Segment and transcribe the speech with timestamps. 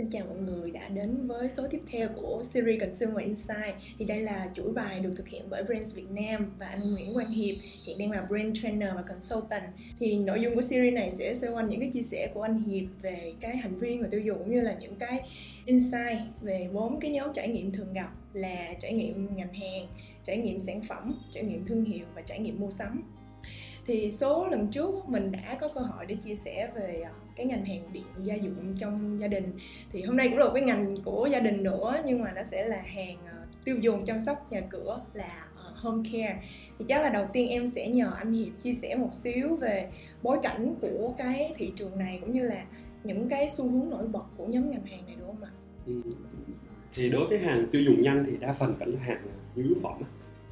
[0.00, 3.74] Xin chào mọi người đã đến với số tiếp theo của series Consumer Insight.
[3.98, 7.14] Thì đây là chuỗi bài được thực hiện bởi Brands Việt Nam và anh Nguyễn
[7.14, 9.62] Quang Hiệp, hiện đang là Brand Trainer và Consultant.
[9.98, 12.58] Thì nội dung của series này sẽ xoay quanh những cái chia sẻ của anh
[12.58, 15.22] Hiệp về cái hành vi người tiêu dùng cũng như là những cái
[15.64, 19.86] insight về bốn cái nhóm trải nghiệm thường gặp là trải nghiệm ngành hàng,
[20.24, 23.02] trải nghiệm sản phẩm, trải nghiệm thương hiệu và trải nghiệm mua sắm
[23.86, 27.46] thì số lần trước mình đã có cơ hội để chia sẻ về ờ, cái
[27.46, 29.52] ngành hàng điện gia dụng trong gia đình
[29.92, 32.42] thì hôm nay cũng là một cái ngành của gia đình nữa nhưng mà nó
[32.42, 36.42] sẽ là hàng ờ, tiêu dùng chăm sóc nhà cửa là ờ, home care
[36.78, 39.90] thì chắc là đầu tiên em sẽ nhờ anh Hiệp chia sẻ một xíu về
[40.22, 42.64] bối cảnh của cái thị trường này cũng như là
[43.04, 45.50] những cái xu hướng nổi bật của nhóm ngành hàng này đúng không ạ?
[45.86, 45.92] Ừ.
[46.94, 49.22] Thì đối với hàng tiêu dùng nhanh thì đa phần vẫn là hàng
[49.56, 50.02] nhu yếu phẩm.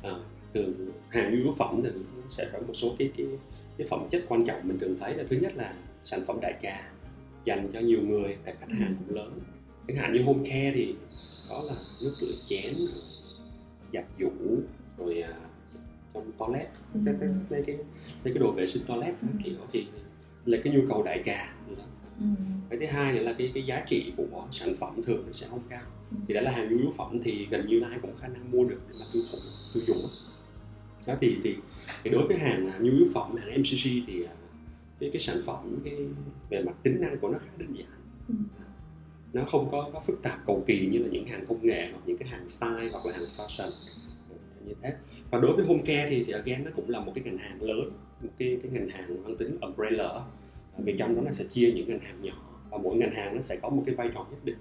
[0.03, 0.11] À,
[0.53, 1.91] từ hàng nhu yếu phẩm thì
[2.29, 3.27] sẽ có một số cái cái
[3.79, 5.75] cái phẩm chất quan trọng mình thường thấy là thứ nhất là
[6.11, 6.91] sản phẩm đại trà
[7.45, 9.39] dành cho nhiều người tại khách hàng cũng lớn
[9.89, 10.95] chẳng hạn như home care thì
[11.49, 12.75] có là nước rửa chén
[13.93, 14.31] giặt giũ
[14.99, 15.33] rồi à,
[16.15, 17.01] trong toilet ừ.
[17.07, 17.77] cái, cái, cái, cái,
[18.25, 19.29] cái đồ vệ sinh toilet ừ.
[19.45, 19.87] kiểu thì
[20.45, 21.55] là cái nhu cầu đại trà
[22.21, 22.25] Ừ.
[22.71, 25.47] cái thứ hai nữa là cái cái giá trị của sản phẩm thường nó sẽ
[25.51, 26.17] không cao ừ.
[26.29, 28.65] thì đó là hàng nhu yếu phẩm thì gần như ai cũng khả năng mua
[28.65, 29.39] được để mà tiêu thụ
[29.75, 30.09] tiêu dùng
[31.07, 31.57] đó thì thì
[32.05, 34.33] thì đối với hàng nhu yếu phẩm hàng MCC thì à,
[35.01, 35.97] cái cái sản phẩm cái
[36.51, 37.89] về mặt tính năng của nó khá đơn giản.
[38.29, 38.35] Ừ.
[39.33, 42.01] nó không có, có phức tạp cầu kỳ như là những hàng công nghệ hoặc
[42.07, 43.71] những cái hàng style hoặc là hàng fashion
[44.67, 44.95] như thế.
[45.31, 47.63] Và đối với home care thì thì again nó cũng là một cái ngành hàng
[47.63, 47.91] lớn
[48.23, 50.25] một cái cái ngành hàng mang tính umbrella.
[50.79, 53.41] Vì trong đó nó sẽ chia những ngành hàng nhỏ và mỗi ngành hàng nó
[53.41, 54.57] sẽ có một cái vai trò nhất định.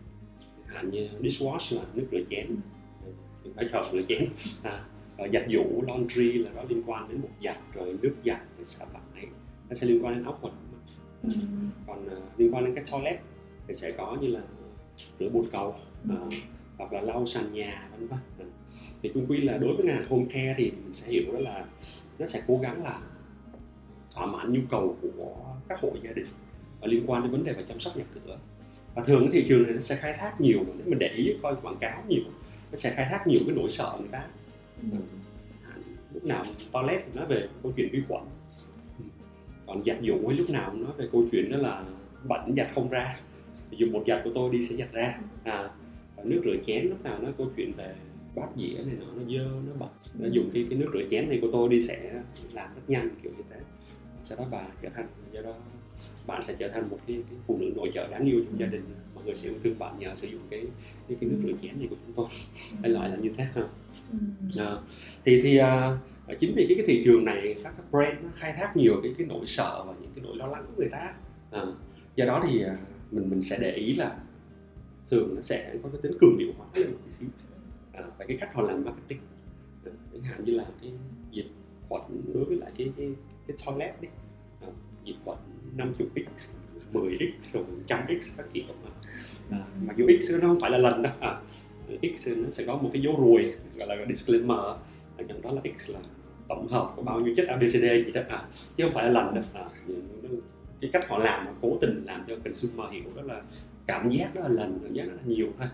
[0.66, 2.56] Hạn như dishwash là nước rửa chén.
[3.56, 4.28] Vai trò rửa chén.
[4.64, 4.86] À,
[5.34, 8.86] giặt giũ laundry là nó liên quan đến một giặt rồi nước giặt rồi xả
[8.94, 9.02] vải
[9.70, 10.50] nó sẽ liên quan đến ốc và
[11.24, 11.30] ừ.
[11.88, 13.20] còn uh, liên quan đến cái toilet
[13.68, 14.42] thì sẽ có như là
[15.20, 15.76] rửa bồn cầu
[16.14, 16.34] uh,
[16.78, 18.20] hoặc là lau sàn nhà vân vân.
[18.42, 18.54] Uh,
[19.02, 21.66] thì chung quy là đối với ngành home care thì mình sẽ hiểu đó là
[22.20, 23.00] nó sẽ cố gắng là
[24.16, 25.36] thỏa mãn nhu cầu của
[25.70, 26.28] các hộ gia đình
[26.82, 28.38] và liên quan đến vấn đề về chăm sóc nhà cửa.
[28.96, 31.34] Và thường cái thị trường này nó sẽ khai thác nhiều nếu mình để ý
[31.44, 32.24] coi quảng cáo nhiều
[32.72, 34.28] nó sẽ khai thác nhiều cái nỗi sợ người ta.
[34.82, 34.98] Ừ.
[36.14, 38.24] lúc nào toilet nói về câu chuyện vi khuẩn
[39.68, 41.84] còn giặt dụng ấy lúc nào nói về câu chuyện đó là
[42.28, 43.16] bẩn giặt không ra.
[43.72, 45.20] Dùng một giặt của tôi đi sẽ giặt ra.
[45.44, 45.70] À
[46.24, 47.96] nước rửa chén lúc nào nói câu chuyện về
[48.36, 49.90] bát dĩa này nó nó dơ nó bẩn
[50.20, 52.22] nó dùng cái cái nước rửa chén này của tôi đi sẽ
[52.54, 53.60] làm rất nhanh kiểu như thế.
[54.24, 55.54] Sau đó bà trở thành do đó
[56.28, 58.66] bạn sẽ trở thành một cái, cái phụ nữ nội trợ đáng yêu trong gia
[58.66, 58.82] đình.
[59.16, 60.66] Mọi người sẽ yêu thương bạn nhờ sử dụng cái
[61.08, 62.28] cái, cái nước rửa chén này của chúng tôi.
[62.82, 63.64] Cái loại là như thế ha.
[64.58, 64.78] À,
[65.26, 65.98] thì thì à,
[66.36, 69.14] chính vì cái, cái thị trường này các cái brand nó khai thác nhiều cái
[69.18, 71.14] cái nỗi sợ và những cái nỗi lo lắng của người ta.
[71.52, 71.62] À,
[72.16, 72.76] do đó thì à,
[73.12, 74.18] mình mình sẽ để ý là
[75.10, 77.30] thường nó sẽ có cái tính cường điệu hóa lên một tí xíu.
[77.94, 79.20] À, và cái cách họ làm marketing.
[79.86, 80.92] À, chẳng hạn như là cái
[81.32, 81.52] dịch
[81.90, 82.02] khuẩn
[82.34, 83.10] đối với lại cái cái,
[83.48, 84.08] cái toilet đi.
[84.62, 84.68] À,
[85.06, 85.38] diệt khuẩn
[85.76, 86.08] 50
[86.38, 86.48] x
[86.94, 88.92] 10 x rồi trăm x các kiểu mà.
[89.58, 91.42] À, mặc dù x nó không phải là lần đó à,
[92.16, 94.58] x nó sẽ có một cái dấu ruồi gọi là disclaimer.
[95.28, 96.00] Trong đó là x là
[96.48, 98.22] tổng hợp của bao nhiêu chất ABCD gì đó.
[98.30, 98.46] À,
[98.78, 99.66] chứ không phải là lành được à,
[100.82, 103.42] cái cách họ làm mà cố tình làm cho consumer hiểu đó là
[103.88, 105.68] cảm giác đó là lành cảm giác đó là nhiều thôi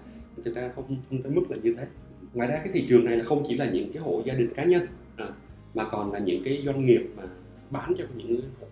[0.43, 1.85] thực ra không, không tới mức là như thế.
[2.33, 4.53] Ngoài ra cái thị trường này là không chỉ là những cái hộ gia đình
[4.55, 5.27] cá nhân à,
[5.73, 7.23] mà còn là những cái doanh nghiệp mà
[7.69, 8.67] bán cho những hộ,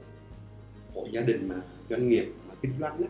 [0.94, 1.56] hộ gia đình mà
[1.90, 3.08] doanh nghiệp mà kinh doanh đó.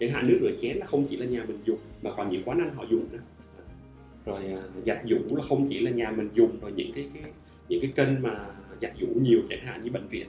[0.00, 2.42] Chẳng hạn nước rửa chén là không chỉ là nhà mình dùng mà còn những
[2.44, 3.18] quán ăn họ dùng nữa
[4.26, 7.22] rồi à, giặt giũ là không chỉ là nhà mình dùng rồi những cái, cái
[7.72, 8.46] những cái kênh mà
[8.82, 10.28] giặt giũ nhiều chẳng hạn như bệnh viện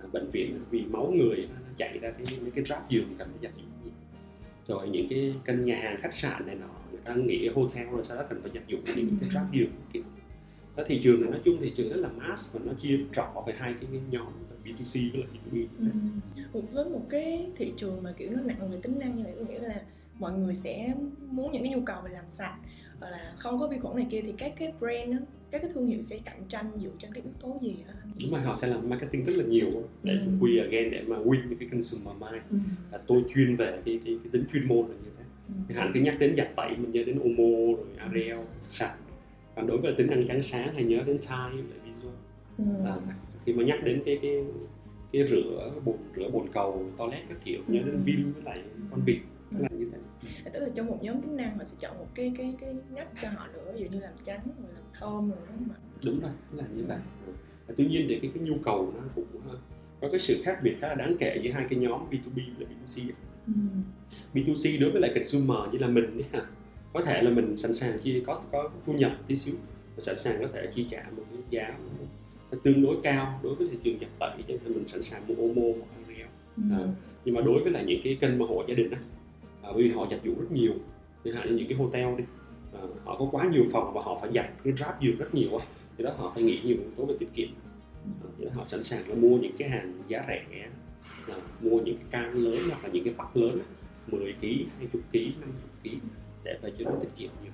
[0.00, 3.28] à, bệnh viện vì máu người nó chạy ra cái những cái ráp giường cần
[3.28, 3.92] phải giặt giũ nhiều.
[4.66, 8.02] Rồi những cái kênh nhà hàng khách sạn này nọ người ta nghĩ hotel rồi
[8.02, 10.02] sau đó cần phải giặt giũ những cái ráp giường kiểu.
[10.76, 13.44] Đó thị trường này nói chung thị trường rất là mass và nó chia rõ
[13.46, 14.26] về hai cái nhóm
[14.64, 15.66] B2C với lại B2B
[16.52, 16.60] ừ.
[16.72, 19.44] với một cái thị trường mà kiểu nó nặng về tính năng như vậy có
[19.44, 19.82] nghĩa là
[20.18, 20.94] mọi người sẽ
[21.30, 22.56] muốn những cái nhu cầu về làm sạch
[23.00, 25.18] hoặc là không có vi khuẩn này kia thì các cái brand đó,
[25.50, 27.94] các cái thương hiệu sẽ cạnh tranh dựa trên cái yếu tố gì hả?
[28.22, 29.68] Đúng rồi, họ sẽ làm marketing rất là nhiều
[30.02, 30.30] để ừ.
[30.40, 32.42] quy again để mà win cái consumer mind.
[32.50, 32.56] Ừ.
[32.92, 35.24] Là tôi chuyên về cái, cái, cái tính chuyên môn là như thế.
[35.68, 35.74] Ừ.
[35.74, 38.38] Hạn cứ nhắc đến giặt tẩy mình nhớ đến Omo rồi Ariel,
[38.68, 38.94] sạch.
[39.56, 42.14] Còn đối với tính ăn trắng sáng hay nhớ đến Tide là Visual.
[42.58, 42.64] Ừ.
[42.86, 42.96] À,
[43.46, 44.44] khi mà nhắc đến cái cái
[45.12, 48.00] cái rửa bồn rửa bồn cầu toilet các kiểu nhớ đến ừ.
[48.04, 48.58] Vim với lại
[48.90, 49.18] con vịt
[49.58, 49.98] là như thế
[50.52, 53.08] tức là trong một nhóm tính năng họ sẽ chọn một cái cái cái ngách
[53.22, 55.78] cho họ nữa ví dụ như làm trắng rồi làm thơm rồi đúng không ạ
[56.04, 56.98] đúng rồi là như vậy
[57.66, 59.26] và tuy nhiên thì cái cái nhu cầu nó cũng
[60.00, 62.66] có cái sự khác biệt khá là đáng kể giữa hai cái nhóm B2B và
[62.66, 63.10] B2C
[63.46, 63.52] ừ.
[64.34, 66.42] B2C đối với lại consumer như là mình ấy,
[66.92, 69.54] có thể là mình sẵn sàng chi có có thu nhập tí xíu
[69.96, 71.78] và sẵn sàng có thể chi trả một cái giá
[72.64, 75.34] tương đối cao đối với thị trường nhập tẩy cho nên mình sẵn sàng mua
[75.34, 76.26] Omo hoặc Ariel
[76.56, 76.62] Ừ.
[76.72, 76.78] à,
[77.24, 78.98] nhưng mà đối với lại những cái kênh mà hộ gia đình á
[79.70, 80.72] à, bởi vì họ giặt giũ rất nhiều.
[81.24, 82.24] Chẳng hạn như những cái hotel đi.
[82.72, 85.56] À, họ có quá nhiều phòng và họ phải giặt cái ráp giường rất nhiều
[85.56, 85.66] á.
[85.98, 87.48] Thì đó họ phải nghĩ nhiều yếu tố về tiết kiệm.
[88.04, 90.68] À, thì đó họ sẵn sàng là mua những cái hàng giá rẻ
[91.28, 93.64] à, mua những cái can lớn hoặc là những cái bắp lớn á,
[94.06, 94.46] 10 kg,
[94.78, 95.52] 20 kg, 50
[95.84, 95.90] kg
[96.44, 97.52] để về cho nó tiết kiệm nhiều.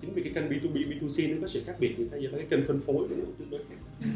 [0.00, 2.46] Chính vì cái kênh B2B, B2C nó có sự khác biệt như thế do cái
[2.50, 4.06] kênh phân phối của nó tương đối khác.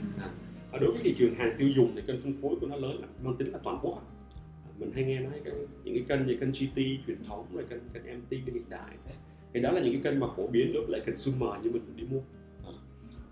[0.73, 3.00] À, đối với thị trường hàng tiêu dùng thì kênh phân phối của nó lớn
[3.00, 4.03] là mang tính là toàn quốc
[4.81, 5.55] mình hay nghe nói cái,
[5.85, 8.97] những cái kênh như kênh GT truyền thống rồi kênh kênh MT kênh hiện đại.
[9.53, 11.82] Thì đó là những cái kênh mà phổ biến đối với lại consumer như mình
[11.97, 12.21] đi mua.
[12.65, 12.73] À.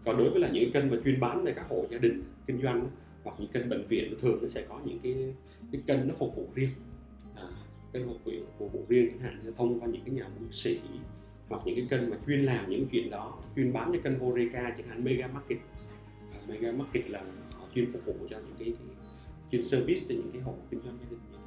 [0.04, 2.22] còn đối với là những cái kênh mà chuyên bán về các hộ gia đình
[2.46, 2.90] kinh doanh
[3.24, 5.34] hoặc những kênh bệnh viện thường nó sẽ có những cái
[5.72, 6.70] cái kênh nó phục vụ riêng.
[7.34, 7.48] À,
[7.92, 10.46] kênh phục vụ phục vụ riêng chẳng hạn như thông qua những cái nhà bác
[10.50, 10.80] sĩ
[11.48, 14.74] hoặc những cái kênh mà chuyên làm những chuyện đó chuyên bán cho kênh Horeca
[14.78, 15.58] chẳng hạn Mega Market.
[16.32, 17.22] À, Mega Market là
[17.52, 18.96] họ chuyên phục vụ cho những cái, cái
[19.52, 21.37] chuyên service cho những cái hộ kinh doanh gia đình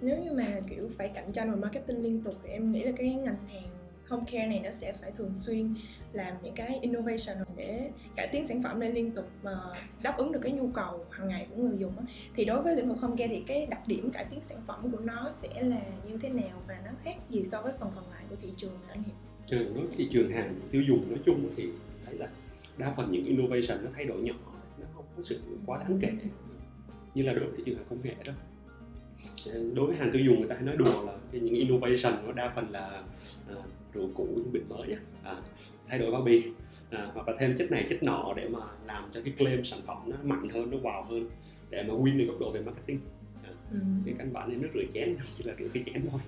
[0.00, 2.92] nếu như mà, kiểu, phải cạnh tranh và marketing liên tục thì em nghĩ là
[2.96, 3.70] cái ngành hàng
[4.10, 5.74] home care này nó sẽ phải thường xuyên
[6.12, 9.56] làm những cái innovation để cải tiến sản phẩm lên liên tục mà
[10.02, 11.92] đáp ứng được cái nhu cầu hàng ngày của người dùng
[12.36, 14.92] thì đối với lĩnh vực home care thì cái đặc điểm cải tiến sản phẩm
[14.92, 18.04] của nó sẽ là như thế nào và nó khác gì so với phần còn
[18.10, 19.14] lại của thị trường anh Hiệp?
[19.46, 21.68] Trường nói thị trường hàng tiêu dùng nói chung thì
[22.06, 22.28] thấy là
[22.78, 24.34] đa phần những innovation nó thay đổi nhỏ,
[24.80, 26.12] nó không có sự quá đáng kể
[27.14, 28.34] như là đối với thị trường hàng công nghệ đâu
[29.74, 32.52] đối với hàng tiêu dùng người ta hay nói đùa là những innovation nó đa
[32.54, 33.02] phần là
[33.48, 33.54] à,
[33.94, 35.36] rượu cũ nhưng bình mới à,
[35.88, 36.44] thay đổi bao bì.
[36.90, 39.80] À, hoặc là thêm chất này chất nọ để mà làm cho cái claim sản
[39.86, 41.28] phẩm nó mạnh hơn nó wow hơn
[41.70, 43.00] để mà win được góc độ về marketing.
[43.72, 43.78] Ừ.
[44.04, 46.20] thì căn bản thì nước rửa chén chỉ là rửa cái chén thôi.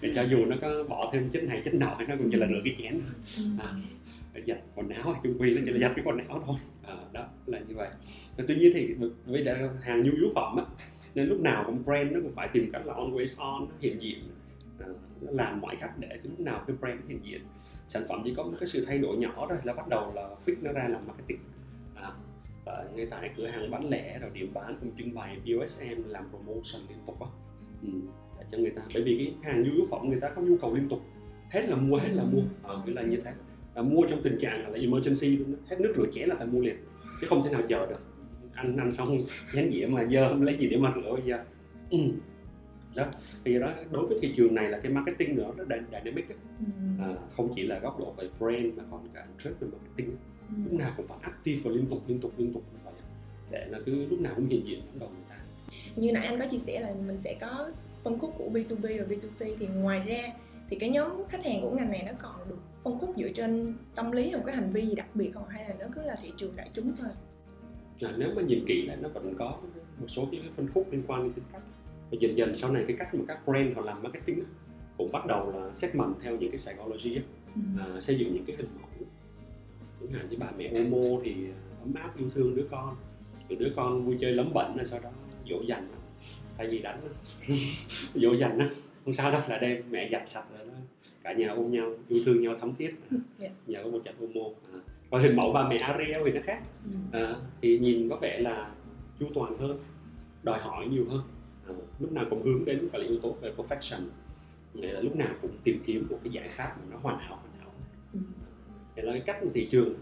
[0.00, 2.46] Để cho dù nó có bỏ thêm chất này chất nọ nó cũng chỉ là
[2.46, 3.14] rửa cái chén thôi.
[3.36, 3.44] Ừ.
[3.58, 3.74] à,
[4.46, 6.56] giặt quần áo hay chung quy nó chỉ là giặt cái quần áo thôi.
[6.86, 7.88] À, đó là như vậy.
[8.36, 8.94] Và tuy nhiên thì
[9.26, 9.44] với
[9.82, 10.64] hàng nhu yếu phẩm á
[11.14, 14.02] nên lúc nào cũng brand nó cũng phải tìm cách là always on nó hiện
[14.02, 14.18] diện.
[14.78, 14.86] À,
[15.20, 17.40] nó làm mọi cách để lúc nào cái brand hiện diện.
[17.88, 20.28] Sản phẩm chỉ có một cái sự thay đổi nhỏ thôi là bắt đầu là
[20.46, 21.38] pick nó ra làm marketing.
[21.94, 22.12] À,
[22.64, 26.24] và ngay tại cửa hàng bán lẻ rồi điểm bán cũng trưng bày POSM làm
[26.30, 27.26] promotion liên tục á.
[27.82, 27.88] Ừ,
[28.38, 30.56] để cho người ta bởi vì cái hàng nhu yếu phẩm người ta có nhu
[30.56, 31.00] cầu liên tục.
[31.50, 32.42] Hết là mua hết là mua.
[32.62, 33.32] À, nghĩa là như thế.
[33.74, 36.60] Là mua trong tình trạng là emergency luôn hết nước rửa chén là phải mua
[36.60, 36.76] liền
[37.20, 38.00] chứ không thể nào chờ được
[38.54, 39.18] ăn ăn xong
[39.52, 41.38] chén dĩa mà dơ không lấy gì để mà rửa bây giờ
[41.90, 41.98] ừ.
[42.96, 43.04] đó
[43.44, 46.34] thì đó đối với thị trường này là cái marketing nữa nó dynamic á.
[46.58, 46.64] Ừ.
[47.04, 50.70] à, không chỉ là góc độ về brand mà còn cả trade về marketing lúc
[50.70, 50.76] Ừ.
[50.78, 52.92] nào cũng phải active và liên tục liên tục liên tục vậy
[53.50, 55.36] để là cứ lúc nào cũng hiện diện trong đầu người ta
[55.96, 57.70] như nãy anh có chia sẻ là mình sẽ có
[58.04, 60.32] phân khúc của B2B và B2C thì ngoài ra
[60.70, 63.74] thì cái nhóm khách hàng của ngành này nó còn được phân khúc dựa trên
[63.94, 66.16] tâm lý hoặc cái hành vi gì đặc biệt không hay là nó cứ là
[66.22, 67.08] thị trường đại chúng thôi
[68.02, 69.58] à, nếu mà nhìn kỹ lại nó vẫn có
[70.00, 71.62] một số cái phân khúc liên quan đến tính cách.
[72.10, 74.46] Và dần dần sau này cái cách mà các brand họ làm marketing á,
[74.98, 77.22] cũng bắt đầu là segment theo những cái psychology á,
[77.78, 79.06] à, xây dựng những cái hình mẫu.
[80.00, 81.34] Chẳng hạn như bà mẹ Omo thì
[81.80, 82.96] ấm áp yêu thương đứa con.
[83.48, 85.10] Rồi đứa con vui chơi lấm bẩn rồi sau đó
[85.48, 85.88] dỗ dành
[86.58, 87.00] thay vì đánh
[88.14, 88.64] dỗ dành nó
[89.04, 90.74] không sao đâu là đem mẹ giặt sạch rồi đó.
[91.22, 92.94] Cả nhà ôm nhau yêu thương nhau thấm thiết.
[93.38, 93.48] Dạ.
[93.66, 94.48] nhờ có một chặt Omo.
[94.72, 94.78] À.
[95.12, 97.18] còn hình mẫu bà mẹ Ariel thì nó khác Ừ.
[97.18, 98.70] à, thì nhìn có vẻ là
[99.20, 99.78] chu toàn hơn
[100.42, 101.22] đòi hỏi nhiều hơn
[101.66, 104.00] à, lúc nào cũng hướng đến gọi là yếu tố về perfection
[104.74, 107.36] nghĩa là lúc nào cũng tìm kiếm một cái giải pháp mà nó hoàn hảo
[107.42, 107.70] hoàn hảo
[108.12, 108.18] Ừ.
[108.96, 109.94] thì là cái cách mà thị trường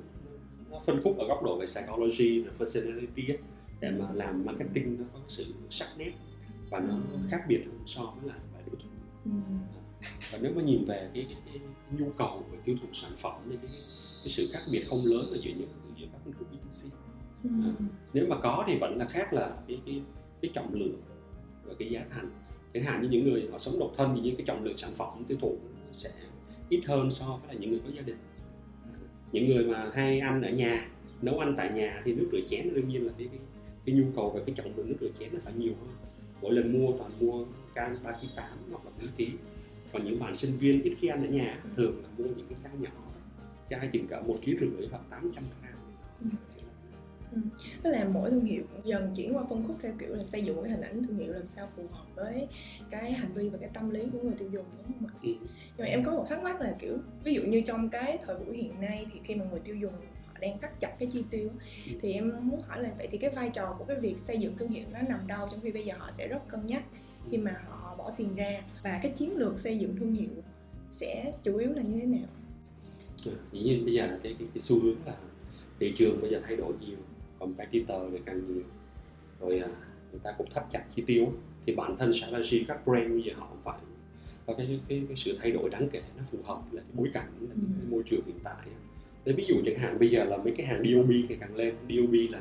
[0.70, 3.38] nó phân khúc ở góc độ về psychology và personality ấy,
[3.80, 6.12] để mà làm marketing nó có sự sắc nét
[6.70, 7.18] và nó Ừ.
[7.30, 8.88] khác biệt hơn so với lại vài đối thủ
[9.24, 9.30] Ừ.
[10.32, 11.60] và nếu mà nhìn về cái, cái, cái
[11.98, 13.80] nhu cầu về tiêu thụ sản phẩm thì cái, cái
[14.28, 15.68] sự khác biệt không lớn ở giữa những
[16.00, 16.88] giữa các phân khúc B2C
[17.44, 17.50] Ừ.
[18.12, 20.02] nếu mà có thì vẫn là khác là cái cái
[20.40, 21.00] cái trọng lượng
[21.64, 22.30] và cái giá thành.
[22.74, 24.90] Chẳng hạn như những người họ sống độc thân thì những cái trọng lượng sản
[24.94, 25.56] phẩm tiêu thụ
[25.92, 26.10] sẽ
[26.68, 28.16] ít hơn so với là những người có gia đình.
[29.32, 30.88] Những người mà hay ăn ở nhà
[31.22, 33.40] nấu ăn tại nhà thì nước rửa chén đương nhiên là cái cái,
[33.84, 35.90] cái nhu cầu về cái trọng lượng nước rửa chén nó phải nhiều hơn.
[36.42, 39.36] Mỗi lần mua toàn mua can ba kg tám hoặc là bốn kg
[39.92, 42.58] còn những bạn sinh viên ít khi ăn ở nhà thường là mua những cái
[42.62, 42.90] chai nhỏ
[43.70, 45.74] chai chừng cả một kg rưỡi hoặc 800 gram
[47.82, 50.62] tức là mỗi thương hiệu dần chuyển qua phân khúc theo kiểu là xây dựng
[50.62, 52.48] cái hình ảnh thương hiệu làm sao phù hợp với
[52.90, 55.12] cái hành vi và cái tâm lý của người tiêu dùng đúng không ạ?
[55.22, 55.30] Ừ.
[55.76, 58.36] Nhưng mà em có một thắc mắc là kiểu ví dụ như trong cái thời
[58.38, 59.92] buổi hiện nay thì khi mà người tiêu dùng
[60.26, 61.48] họ đang cắt chặt cái chi tiêu
[61.86, 61.92] Ừ.
[62.00, 64.56] thì em muốn hỏi là vậy thì cái vai trò của cái việc xây dựng
[64.56, 66.82] thương hiệu nó nằm đâu trong khi bây giờ họ sẽ rất cân nhắc
[67.30, 70.28] khi mà họ bỏ tiền ra và cái chiến lược xây dựng thương hiệu
[70.90, 72.28] sẽ chủ yếu là như thế nào
[73.24, 75.14] ừ, dĩ nhiên bây giờ cái, cái, cái xu hướng là
[75.80, 76.96] thị trường bây giờ thay đổi nhiều
[77.38, 78.62] competitor ngày càng nhiều.
[79.40, 79.68] Rồi à,
[80.10, 81.32] người ta cũng thắt chặt chi tiêu
[81.66, 83.78] thì bản thân strategy các brand bây giờ họ phải
[84.46, 87.10] có cái, cái, cái sự thay đổi đáng kể nó phù hợp với cái bối
[87.14, 87.46] cảnh ừ.
[87.50, 88.66] cái môi trường hiện tại
[89.24, 91.74] Thế ví dụ chẳng hạn bây giờ là mấy cái hàng DOB ngày càng lên.
[91.88, 92.40] DOB là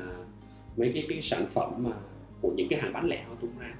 [0.76, 1.92] mấy cái cái sản phẩm mà
[2.40, 3.74] của những cái hàng bán lẻ họ tung ra.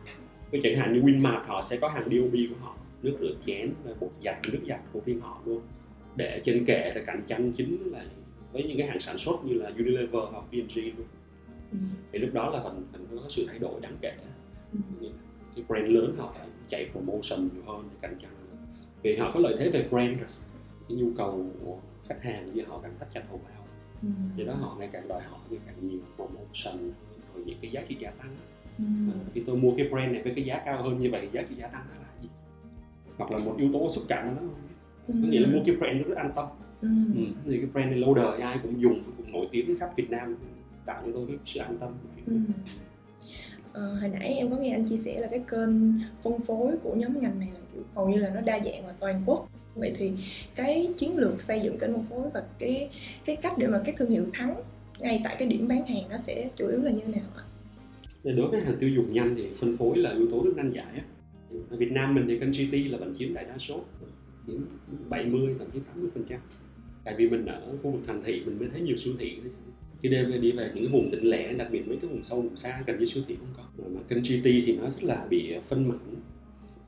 [0.50, 3.72] Ví chẳng hạn như Winmart họ sẽ có hàng DOB của họ nước rửa chén
[4.00, 5.60] bột giặt nước giặt của riêng họ luôn
[6.16, 8.04] để trên kệ là cạnh tranh chính là
[8.52, 11.06] với những cái hàng sản xuất như là Unilever hoặc P&G luôn
[11.72, 11.78] ừ.
[12.12, 14.12] thì lúc đó là mình mình có sự thay đổi đáng kể
[14.72, 14.78] ừ.
[15.54, 18.30] cái brand lớn họ phải chạy promotion nhiều hơn để cạnh tranh
[19.02, 20.28] vì họ có lợi thế về brand rồi
[20.88, 23.66] cái nhu cầu của khách hàng với họ càng thắt chặt hầu bao
[24.02, 24.08] ừ.
[24.36, 26.92] do đó họ ngày càng đòi hỏi ngày càng nhiều promotion
[27.34, 28.36] rồi những cái giá trị gia tăng
[28.78, 28.84] ừ.
[29.12, 31.42] à, khi tôi mua cái brand này với cái giá cao hơn như vậy giá
[31.42, 32.28] trị gia tăng là gì
[33.16, 34.42] hoặc là một yếu tố xúc cảm nó
[35.12, 35.18] ừ.
[35.22, 36.46] có nghĩa là mua cái brand nó rất an tâm
[36.80, 36.88] ừ.
[37.14, 37.22] Ừ.
[37.44, 40.36] thì cái brand này lâu đời ai cũng dùng cũng nổi tiếng khắp Việt Nam
[40.86, 41.90] tạo cho tôi cái sự an tâm
[42.26, 42.34] ừ.
[43.72, 45.70] Ờ, hồi nãy em có nghe anh chia sẻ là cái kênh
[46.22, 48.94] phân phối của nhóm ngành này là kiểu hầu như là nó đa dạng và
[49.00, 50.12] toàn quốc vậy thì
[50.54, 52.90] cái chiến lược xây dựng kênh phân phối và cái
[53.24, 54.54] cái cách để mà các thương hiệu thắng
[55.00, 57.42] ngay tại cái điểm bán hàng nó sẽ chủ yếu là như thế nào ạ?
[58.24, 61.02] Đối với hàng tiêu dùng nhanh thì phân phối là yếu tố rất nan giải.
[61.70, 63.80] Ở Việt Nam mình thì kênh GT là vẫn chiếm đại đa số,
[64.46, 64.60] đến
[65.08, 66.40] 70 thậm chí 80 phần trăm.
[67.04, 69.38] Tại vì mình ở khu vực thành thị, mình mới thấy nhiều siêu thị.
[70.02, 72.42] Khi đêm đi về, những cái vùng tỉnh lẻ, đặc biệt mấy cái vùng sâu,
[72.42, 73.84] vùng xa, gần như siêu thị không có.
[73.94, 76.14] Mà kênh GT thì nó rất là bị ờ, phân mảnh.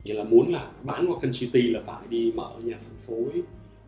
[0.05, 3.43] Nghĩa là muốn là bán qua kênh GT là phải đi mở nhà phân phối,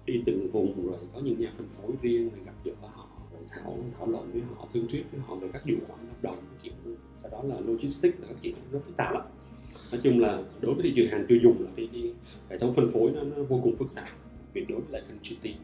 [0.06, 3.42] đi từng vùng, rồi có những nhà phân phối riêng, rồi gặp gỡ họ, rồi
[3.50, 6.36] thảo thảo luận với họ, thương thuyết với họ về các điều khoản hợp đồng,
[6.62, 6.72] kiểu
[7.16, 9.22] sau đó là logistics là các kiểu rất phức tạp lắm
[9.94, 12.02] nói chung là đối với thị trường hàng tiêu dùng là cái, cái
[12.50, 14.08] hệ thống phân phối nó, nó vô cùng phức tạp
[14.52, 15.58] Vì đối với lại kênh GT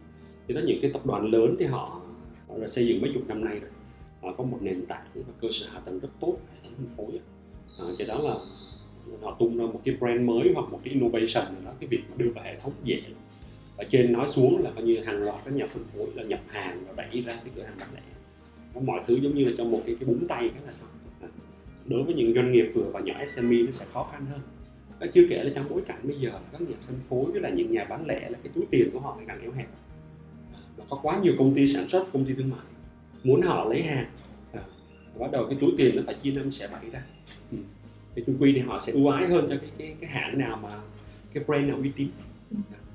[0.48, 2.00] thì đó những cái tập đoàn lớn thì họ
[2.48, 3.70] họ đã xây dựng mấy chục năm nay rồi.
[4.22, 6.86] Họ có một nền tảng và cơ sở hạ tầng rất tốt hệ thống phân
[6.96, 7.20] phối
[7.78, 8.34] à, cái đó là
[9.22, 12.00] họ tung ra một cái brand mới hoặc một cái innovation nào đó cái việc
[12.10, 13.02] mà đưa vào hệ thống dễ.
[13.76, 16.40] Ở trên nói xuống là coi như hàng loạt các nhà phân phối là nhập
[16.48, 18.00] hàng và đẩy ra cái cửa hàng bán lẻ.
[18.80, 20.88] Mọi thứ giống như là trong một cái cái búng tay cái là xong
[21.86, 24.40] đối với những doanh nghiệp vừa và nhỏ SME nó sẽ khó khăn hơn.
[25.00, 27.50] Đó chưa kể là trong bối cảnh bây giờ các nhà phân phối với là
[27.50, 29.68] những nhà bán lẻ là cái túi tiền của họ ngày càng eo hẹp.
[30.76, 32.60] Và có quá nhiều công ty sản xuất công ty thương mại
[33.24, 34.06] muốn họ lấy hàng.
[34.52, 34.60] À,
[35.18, 37.02] bắt đầu cái túi tiền nó phải chia năm sẽ bảy ra.
[37.52, 37.58] Ừ.
[38.14, 40.58] thì chung quy thì họ sẽ ưu ái hơn cho cái cái cái hãng nào
[40.62, 40.80] mà
[41.32, 42.08] cái brand nào uy tín.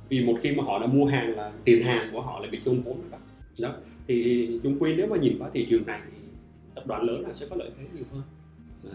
[0.10, 2.60] Vì một khi mà họ đã mua hàng là tiền hàng của họ lại bị
[2.66, 3.18] chôn vốn đó
[3.60, 3.74] đó.
[4.08, 6.18] Thì chung quy nếu mà nhìn vào thị trường này thì
[6.76, 8.22] tập đoàn lớn là sẽ có lợi thế nhiều hơn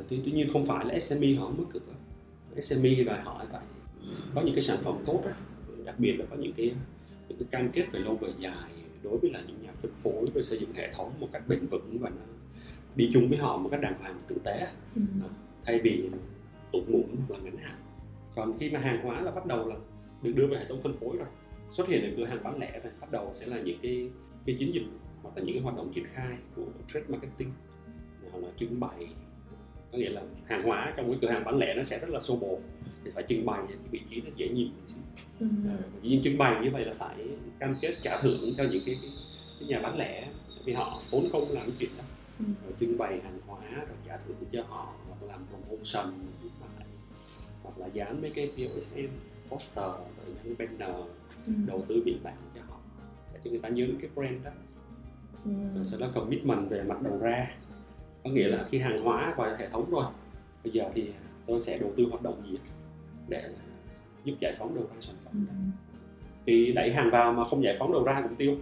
[0.09, 1.82] tuy, tuy nhiên không phải là SME họ mất cực
[2.62, 3.61] SME thì đòi hỏi phải
[4.35, 5.30] có những cái sản phẩm tốt đó.
[5.85, 6.75] đặc biệt là có những cái
[7.28, 8.70] những cái cam kết về lâu về dài
[9.02, 11.66] đối với là những nhà phân phối về xây dựng hệ thống một cách bền
[11.66, 12.23] vững và nó
[12.97, 15.02] đi chung với họ một cách đàng hoàng tử tế ừ.
[15.64, 16.11] thay vì
[16.73, 17.76] tụt mụn hoặc là ngắn hạn.
[18.35, 19.76] Còn khi mà hàng hóa là bắt đầu là
[20.23, 21.28] được đưa vào hệ thống phân phối rồi
[21.70, 24.11] xuất hiện ở cửa hàng bán lẻ rồi bắt đầu sẽ là những cái
[24.47, 24.85] cái chiến dịch
[25.23, 27.50] hoặc là những cái hoạt động triển khai của trade marketing.
[28.32, 29.09] Hoặc là trưng bày
[29.92, 32.20] có nghĩa là hàng hóa trong cái cửa hàng bán lẻ nó sẽ rất là
[32.20, 32.59] xô bồ
[33.04, 34.70] thì phải trưng bày cái vị trí nó dễ nhìn
[35.40, 35.47] ừ.
[35.68, 37.16] à, nhưng trưng bày như vậy là phải
[37.59, 39.11] cam kết trả thưởng cho những cái, cái,
[39.61, 40.28] cái nhà bán lẻ
[40.64, 42.04] vì họ tốn công làm cái chuyện đó
[42.38, 42.44] ừ.
[42.64, 46.12] rồi trưng bày hàng hóa rồi trả thưởng cho họ hoặc làm promotion
[47.62, 49.06] hoặc là dán mấy cái POSM
[49.49, 50.97] poster rồi những banner
[51.47, 51.52] ừ.
[51.66, 52.76] đầu tư biển bảng cho họ
[53.32, 54.50] để cho người ta nhớ cái brand đó
[55.44, 55.50] ừ.
[55.75, 57.50] rồi sau đó commitment về mặt đầu ra
[58.24, 60.04] có nghĩa là khi hàng hóa vào hệ thống rồi
[60.64, 61.10] bây giờ thì
[61.46, 62.58] tôi sẽ đầu tư hoạt động gì
[63.28, 63.42] để
[64.24, 65.46] giúp giải phóng đầu ra sản phẩm.
[65.48, 65.54] Ừ.
[66.46, 68.56] thì đẩy hàng vào mà không giải phóng đầu ra cũng tiêu.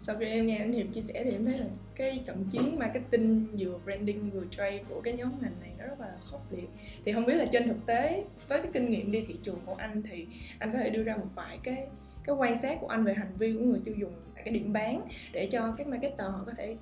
[0.00, 2.78] Sau khi em nghe anh Hiệp chia sẻ thì em thấy là cái trận chiến
[2.78, 6.68] marketing vừa branding vừa trade của cái nhóm ngành này nó rất là khốc liệt.
[7.04, 9.74] Thì không biết là trên thực tế với cái kinh nghiệm đi thị trường của
[9.74, 10.26] anh thì
[10.58, 11.86] anh có thể đưa ra một vài cái
[12.26, 14.72] cái quan sát của anh về hành vi của người tiêu dùng tại cái điểm
[14.72, 16.76] bán để cho các marketer họ có thể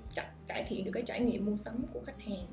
[0.46, 2.46] cải thiện được cái trải nghiệm mua sắm của khách hàng.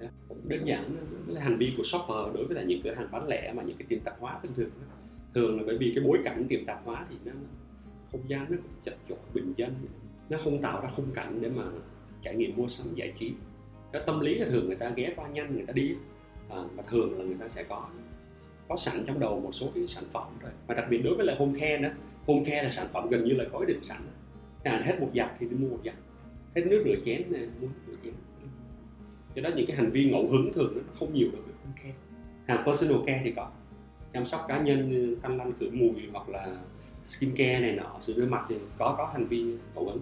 [0.00, 0.08] Dạ.
[0.44, 3.52] Đơn giản là hành vi của shopper đối với là những cửa hàng bán lẻ
[3.56, 4.70] mà những cái tiệm tạp hóa bình thường
[5.34, 7.32] thường là bởi vì cái bối cảnh tiệm tạp hóa thì nó
[8.12, 9.74] không gian nó chật chội bình dân.
[10.30, 11.64] Nó không tạo ra khung cảnh để mà
[12.22, 13.32] trải nghiệm mua sắm giải trí.
[13.92, 15.94] Cái tâm lý là thường người ta ghé qua nhanh người ta đi.
[16.48, 17.88] À, và thường là người ta sẽ có
[18.68, 21.26] có sẵn trong đầu một số cái sản phẩm rồi và đặc biệt đối với
[21.26, 21.90] lại home care nữa
[22.26, 23.98] home care là sản phẩm gần như là có ý định sẵn.
[24.62, 25.94] À, hết một giặt thì đi mua một giặt.
[26.54, 28.12] Hết nước rửa chén này mua nước rửa chén.
[29.36, 31.82] Cho đó những cái hành vi ngẫu hứng thường nó không nhiều đối với home
[31.82, 31.94] care.
[32.46, 33.50] Hàng personal care thì có.
[34.12, 36.56] Chăm sóc cá nhân như khăn lăn khử mùi hoặc là
[37.04, 39.44] skin care này nọ sửa rửa mặt thì có có hành vi
[39.74, 40.00] ngẫu hứng.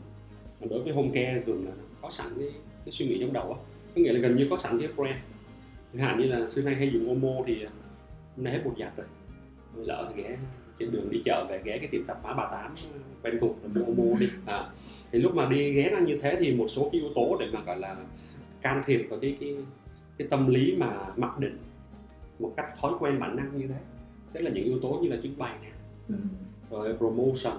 [0.61, 2.49] Còn đối với home care thường là có sẵn cái,
[2.85, 3.59] cái suy nghĩ trong đầu á.
[3.95, 5.17] Có nghĩa là gần như có sẵn cái brand.
[5.93, 7.65] Chẳng hạn như là xưa nay hay dùng Omo thì
[8.37, 9.07] hôm nay hết bột giặt rồi.
[9.77, 10.37] Lỡ thì ghé
[10.79, 12.75] trên đường đi chợ về ghé cái tiệm tạp hóa bà tám
[13.23, 14.29] quen thuộc là mua Omo đi.
[14.47, 14.65] À,
[15.13, 17.47] thì lúc mà đi ghé ra như thế thì một số cái yếu tố để
[17.53, 17.97] mà gọi là
[18.61, 19.57] can thiệp vào cái cái
[20.19, 21.59] cái tâm lý mà mặc định
[22.39, 23.75] một cách thói quen bản năng như thế.
[24.33, 25.69] Tức là những yếu tố như là trưng bày nè
[26.09, 26.15] Ừ.
[26.71, 27.59] rồi promotion.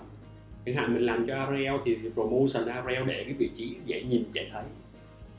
[0.65, 4.23] Chẳng hạn mình làm cho Ariel thì promotion Ariel để cái vị trí dễ nhìn
[4.33, 4.63] dễ thấy.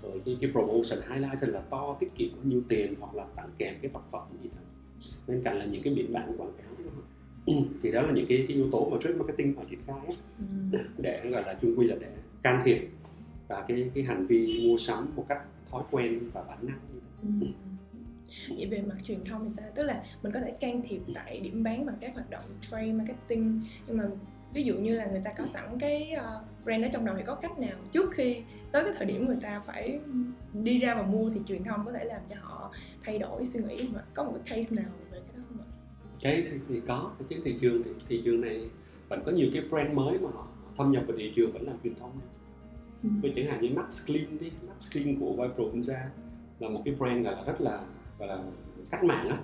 [0.02, 3.48] Rồi cái, cái promotion highlight là to tiết kiệm bao nhiêu tiền hoặc là tặng
[3.58, 4.58] kèm cái vật phẩm gì đó
[5.26, 6.75] bên cạnh là những cái biển bảng quảng cáo
[7.83, 9.97] thì đó là những cái, cái yếu tố mà trade marketing họ triển khai
[10.73, 10.78] Ừ.
[10.99, 12.09] để gọi là chung quy là để
[12.43, 12.88] can thiệp
[13.49, 16.78] vào cái cái hành vi mua sắm một cách thói quen và bản năng
[17.40, 17.47] Ừ.
[18.57, 19.66] Vậy về mặt truyền thông thì sao?
[19.75, 22.93] Tức là mình có thể can thiệp tại điểm bán bằng các hoạt động trade
[22.93, 24.04] marketing nhưng mà
[24.54, 27.23] ví dụ như là người ta có sẵn cái ờ, brand ở trong đầu thì
[27.26, 28.37] có cách nào trước khi
[28.73, 29.99] tới cái thời điểm người ta phải
[30.52, 32.73] đi ra và mua thì truyền thông có thể làm cho họ
[33.04, 34.90] thay đổi suy nghĩ mà có một cái case nào
[36.25, 38.61] cái thì có cái thị trường thì thị trường này
[39.09, 41.76] vẫn có nhiều cái brand mới mà họ thâm nhập vào thị trường vẫn làm
[41.85, 42.11] truyền thông
[43.02, 43.11] Ừ.
[43.23, 46.11] Tôi chẳng hạn như Max Clean đi Max Clean của Vipro ra
[46.61, 47.81] là một cái brand là rất là
[48.19, 48.38] gọi là
[48.90, 49.38] cách mạng á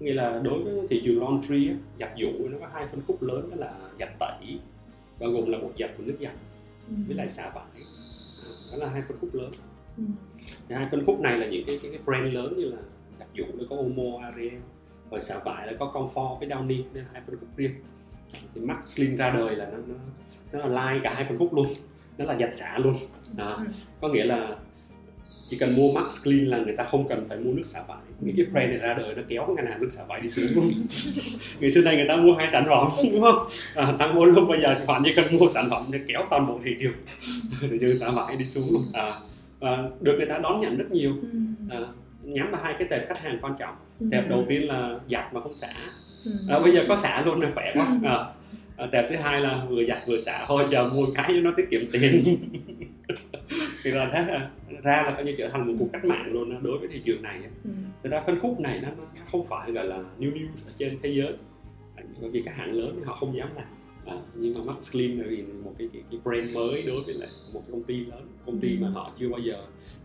[0.00, 3.22] nghĩa là đối với thị trường laundry á, giặt giũ nó có hai phân khúc
[3.22, 4.58] lớn đó là giặt tẩy
[5.20, 6.32] bao gồm là bột giặt và nước giặt
[6.88, 6.94] Ừ.
[7.06, 7.82] với lại xả vải
[8.72, 9.52] đó là hai phân khúc lớn
[9.96, 10.02] Ừ.
[10.68, 12.78] thì hai phân khúc này là những cái cái, cái brand lớn như là
[13.18, 14.60] giặt giũ nó có Omo, Ariel
[15.10, 17.74] và xả vải là có Comfort với Downy nên hai phân khúc riêng.
[18.54, 19.94] Thì Max Slim ra đời là nó nó,
[20.58, 21.66] nó là like cả hai phân khúc luôn.
[22.18, 22.94] Nó là giặt xả luôn.
[23.38, 23.64] À, Ừ.
[24.00, 24.56] có nghĩa là
[25.48, 27.98] chỉ cần mua Max Clean là người ta không cần phải mua nước xả vải.
[28.20, 30.30] Những cái brand này ra đời nó kéo cái ngân hàng nước xả vải đi
[30.30, 30.72] xuống luôn.
[31.60, 33.46] Ngày xưa nay người ta mua hai sản phẩm đúng không?
[33.74, 36.46] À, tăng mua lúc bây giờ họ chỉ cần mua sản phẩm để kéo toàn
[36.46, 36.92] bộ thị trường.
[37.70, 38.84] Thị trường xả vải đi xuống luôn.
[38.92, 39.20] À,
[39.60, 41.12] và được người ta đón nhận rất nhiều.
[41.22, 41.28] Ừ.
[41.70, 41.78] à,
[42.22, 44.06] nhắm vào hai cái tệp khách hàng quan trọng Ừ.
[44.10, 45.72] tệp đầu tiên là giặt mà không xả
[46.24, 46.30] Ừ.
[46.48, 48.16] à, bây giờ có xả luôn là khỏe quá à,
[48.76, 51.52] à, tệp thứ hai là vừa giặt vừa xả thôi chờ mua cái cho nó
[51.56, 52.24] tiết kiệm tiền
[53.84, 54.50] thì là thế là
[54.82, 57.00] ra là coi như trở thành một cuộc cách mạng luôn đó, đối với thị
[57.04, 57.40] trường này.
[57.64, 57.70] Ừ.
[58.02, 60.98] Thực ra phân khúc này nó nó không phải gọi là new news ở trên
[61.02, 61.32] thế giới
[62.20, 63.64] bởi vì các hãng lớn họ không dám làm
[64.06, 67.14] à, nhưng mà Max Clean là vì một cái, cái, cái brand mới đối với
[67.14, 69.54] lại một cái công ty lớn công ty mà họ chưa bao giờ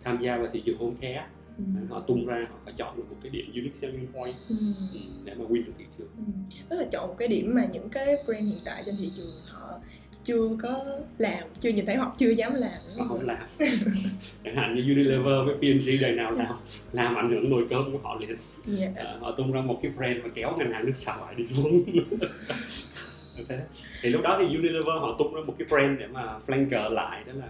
[0.04, 1.26] tham gia vào thị trường home care
[1.58, 1.64] Ừ.
[1.90, 4.56] họ tung ra họ phải chọn được một cái điểm unique selling point Ừ.
[4.94, 6.24] ừ, để mà win được thị trường Ừ.
[6.70, 9.42] tức là chọn một cái điểm mà những cái brand hiện tại trên thị trường
[9.48, 9.80] họ
[10.24, 10.86] chưa có
[11.18, 13.38] làm chưa nhìn thấy hoặc chưa dám làm họ không làm
[14.44, 16.56] chẳng hạn như Unilever với P&G đời nào làm
[16.94, 18.92] làm ảnh hưởng nồi cơm của họ liền Dạ.
[18.96, 21.44] Ờ, họ tung ra một cái brand và kéo ngân hàng nước xả vải đi
[21.44, 21.84] xuống
[23.50, 23.60] thế
[24.02, 27.24] thì lúc đó thì Unilever họ tung ra một cái brand để mà flanker lại
[27.28, 27.48] đó là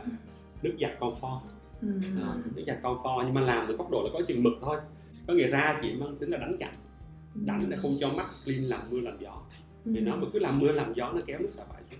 [0.63, 1.39] nước giặt comfort
[1.82, 1.88] Ừ.
[2.22, 4.78] Ờ, nước giặt comfort nhưng mà làm ở góc độ là có chừng mực thôi
[5.28, 6.74] có nghĩa ra chỉ mang tính là đánh chặn
[7.36, 9.42] đánh để không cho Max Clean làm mưa làm gió
[9.86, 12.00] thì nó mà cứ làm mưa làm gió nó kéo nước xả vải xuống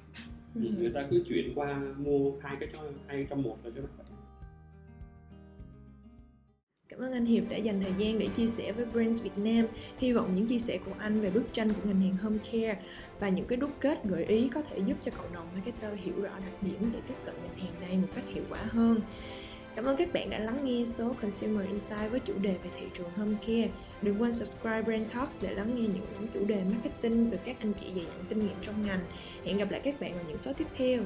[0.56, 0.62] Ừ.
[0.80, 3.88] người ta cứ chuyển qua mua hai cái cho hai trong một là cho nó
[6.90, 9.66] Cảm ơn anh Hiệp đã dành thời gian để chia sẻ với Brands Việt Nam.
[9.98, 12.82] Hy vọng những chia sẻ của anh về bức tranh của ngành hàng home care
[13.20, 16.14] và những cái đúc kết gợi ý có thể giúp cho cộng đồng marketer hiểu
[16.22, 19.00] rõ đặc điểm để tiếp cận ngành hàng này một cách hiệu quả hơn.
[19.76, 22.86] Cảm ơn các bạn đã lắng nghe số Consumer Insight với chủ đề về thị
[22.94, 23.70] trường home care.
[24.02, 27.74] Đừng quên subscribe Brand Talks để lắng nghe những chủ đề marketing từ các anh
[27.74, 29.00] chị dày dặn kinh nghiệm trong ngành.
[29.46, 31.02] Hẹn gặp lại các bạn ở những số tiếp theo.